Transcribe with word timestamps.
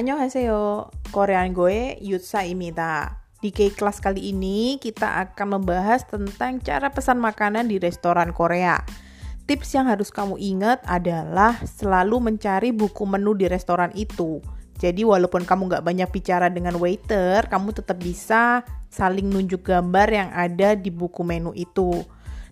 Annyeonghaseyo, 0.00 0.88
Korean 1.12 1.52
Goe 1.52 2.00
Yutsaimida. 2.00 3.20
Di 3.44 3.52
K-Class 3.52 4.00
kali 4.00 4.32
ini 4.32 4.80
kita 4.80 5.20
akan 5.28 5.60
membahas 5.60 6.08
tentang 6.08 6.56
cara 6.64 6.88
pesan 6.88 7.20
makanan 7.20 7.68
di 7.68 7.76
restoran 7.76 8.32
Korea. 8.32 8.80
Tips 9.44 9.76
yang 9.76 9.92
harus 9.92 10.08
kamu 10.08 10.40
ingat 10.40 10.80
adalah 10.88 11.52
selalu 11.68 12.32
mencari 12.32 12.72
buku 12.72 13.04
menu 13.04 13.36
di 13.36 13.44
restoran 13.44 13.92
itu. 13.92 14.40
Jadi 14.80 15.04
walaupun 15.04 15.44
kamu 15.44 15.68
nggak 15.68 15.84
banyak 15.84 16.08
bicara 16.08 16.48
dengan 16.48 16.80
waiter, 16.80 17.44
kamu 17.52 17.76
tetap 17.76 18.00
bisa 18.00 18.64
saling 18.88 19.28
nunjuk 19.28 19.68
gambar 19.68 20.08
yang 20.08 20.30
ada 20.32 20.80
di 20.80 20.88
buku 20.88 21.20
menu 21.20 21.52
itu. 21.52 22.00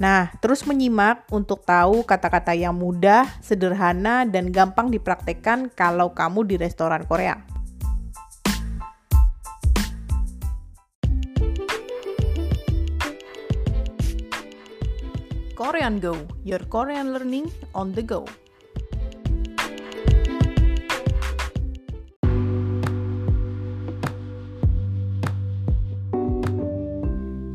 Nah, 0.00 0.32
terus 0.40 0.64
menyimak 0.64 1.28
untuk 1.28 1.60
tahu 1.68 2.00
kata-kata 2.08 2.56
yang 2.56 2.72
mudah, 2.72 3.28
sederhana, 3.44 4.24
dan 4.24 4.48
gampang 4.48 4.88
dipraktekkan 4.88 5.68
kalau 5.76 6.16
kamu 6.16 6.48
di 6.48 6.56
restoran 6.56 7.04
Korea. 7.04 7.36
Korean 15.52 16.00
Go, 16.00 16.16
your 16.48 16.64
Korean 16.72 17.12
learning 17.12 17.52
on 17.76 17.92
the 17.92 18.00
go. 18.00 18.24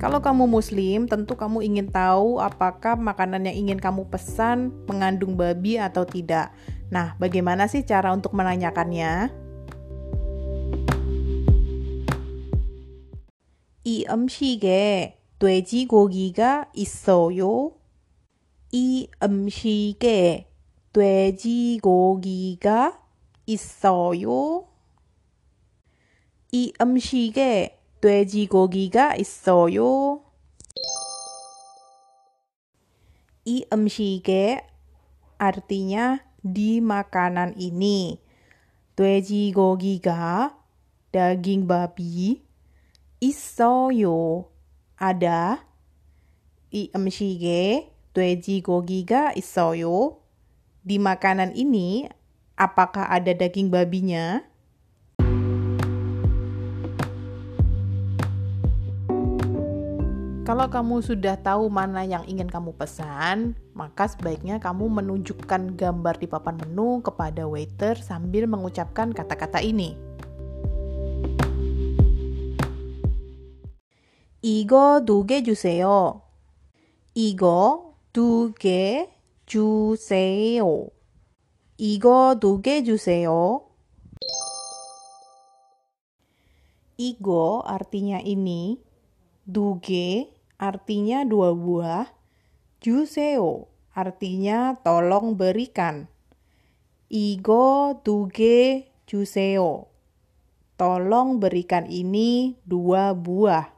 Kalau 0.05 0.25
kamu 0.25 0.49
muslim, 0.49 1.05
tentu 1.05 1.37
kamu 1.37 1.61
ingin 1.61 1.93
tahu 1.93 2.41
apakah 2.41 2.97
makanan 2.97 3.45
yang 3.45 3.69
ingin 3.69 3.79
kamu 3.81 4.09
pesan 4.09 4.73
mengandung 4.89 5.37
babi 5.37 5.77
atau 5.77 6.09
tidak. 6.09 6.57
Nah, 6.89 7.15
bagaimana 7.21 7.69
sih 7.69 7.85
cara 7.85 8.09
untuk 8.11 8.33
menanyakannya? 8.33 9.29
이 13.81 14.05
음식에 14.09 15.19
돼지고기가 15.39 16.71
있어요? 16.75 17.73
이 18.73 19.09
음식에 19.23 20.47
돼지고기가 20.93 22.69
있어요? 23.47 24.69
이 26.53 26.73
음식에 26.81 27.74
돼지고기가 28.05 29.17
있어요. 29.17 30.23
이 33.45 33.67
음식에 33.73 34.67
artinya 35.41 36.21
di 36.45 36.81
makanan 36.81 37.57
ini. 37.57 38.21
돼지고기가 38.97 40.53
daging 41.13 41.65
babi 41.65 42.45
있어요. 43.21 44.45
ada 45.01 45.65
이 46.71 46.93
음식에 46.95 47.91
돼지고기가 48.13 49.33
있어요. 49.37 50.21
Di 50.85 51.01
makanan 51.01 51.57
ini 51.57 52.09
apakah 52.57 53.09
ada 53.09 53.33
daging 53.33 53.73
babinya? 53.73 54.45
Kalau 60.45 60.67
kamu 60.67 61.05
sudah 61.05 61.39
tahu 61.39 61.71
mana 61.71 62.03
yang 62.03 62.27
ingin 62.27 62.51
kamu 62.51 62.75
pesan, 62.75 63.55
maka 63.71 64.11
sebaiknya 64.11 64.59
kamu 64.59 64.89
menunjukkan 64.89 65.79
gambar 65.79 66.19
di 66.19 66.27
papan 66.27 66.59
menu 66.59 67.05
kepada 67.05 67.47
waiter 67.47 67.95
sambil 68.01 68.51
mengucapkan 68.51 69.15
kata-kata 69.15 69.63
ini. 69.63 69.95
이거 74.43 75.05
두개 75.05 75.43
주세요. 75.45 76.23
이거 77.15 77.93
두개 78.13 79.13
주세요. 79.45 80.89
이거 81.77 82.39
두개 82.41 82.83
주세요. 82.83 83.69
Igo 87.01 87.65
artinya 87.65 88.21
ini, 88.21 88.77
duge 89.49 90.34
artinya 90.58 91.24
dua 91.28 91.52
buah, 91.52 92.08
juseo 92.80 93.76
artinya 93.96 94.76
tolong 94.84 95.40
berikan. 95.40 96.12
Igo 97.08 97.96
duge 98.04 98.92
juseo. 99.08 99.88
Tolong 100.76 101.40
berikan 101.40 101.88
ini 101.88 102.60
dua 102.68 103.16
buah. 103.16 103.72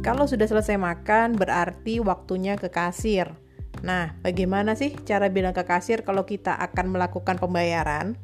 Kalau 0.00 0.24
sudah 0.24 0.48
selesai 0.48 0.80
makan, 0.80 1.36
berarti 1.36 2.00
waktunya 2.00 2.56
ke 2.56 2.72
kasir. 2.72 3.36
Nah, 3.84 4.16
bagaimana 4.24 4.72
sih 4.72 4.96
cara 5.04 5.28
bilang 5.28 5.52
ke 5.52 5.68
kasir 5.68 6.00
kalau 6.00 6.24
kita 6.24 6.56
akan 6.56 6.96
melakukan 6.96 7.36
pembayaran? 7.36 8.16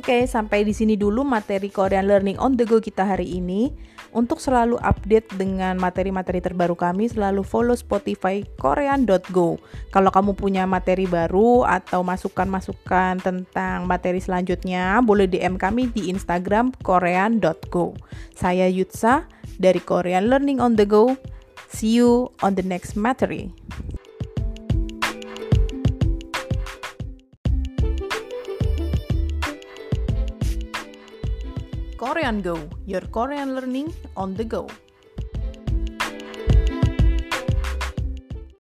Oke, 0.00 0.24
sampai 0.24 0.64
di 0.64 0.72
sini 0.72 0.96
dulu 0.96 1.28
materi 1.28 1.68
Korean 1.68 2.08
Learning 2.08 2.40
on 2.40 2.56
the 2.56 2.64
Go 2.64 2.80
kita 2.80 3.04
hari 3.04 3.36
ini. 3.36 3.68
Untuk 4.16 4.40
selalu 4.40 4.80
update 4.80 5.28
dengan 5.36 5.76
materi-materi 5.76 6.40
terbaru 6.40 6.72
kami, 6.72 7.12
selalu 7.12 7.44
follow 7.44 7.76
Spotify 7.76 8.40
korean.go. 8.56 9.60
Kalau 9.92 10.08
kamu 10.08 10.32
punya 10.40 10.64
materi 10.64 11.04
baru 11.04 11.68
atau 11.68 12.00
masukan-masukan 12.00 13.20
tentang 13.20 13.84
materi 13.84 14.24
selanjutnya, 14.24 15.04
boleh 15.04 15.28
DM 15.28 15.60
kami 15.60 15.92
di 15.92 16.08
Instagram 16.08 16.72
korean.go. 16.80 17.92
Saya 18.32 18.72
Yutsa 18.72 19.28
dari 19.60 19.84
Korean 19.84 20.32
Learning 20.32 20.64
on 20.64 20.80
the 20.80 20.88
Go. 20.88 21.12
See 21.68 22.00
you 22.00 22.32
on 22.40 22.56
the 22.56 22.64
next 22.64 22.96
materi. 22.96 23.52
Korean 32.00 32.40
Go, 32.40 32.56
your 32.86 33.02
Korean 33.02 33.54
learning 33.54 33.92
on 34.16 34.34
the 34.34 34.42
go. 34.42 34.66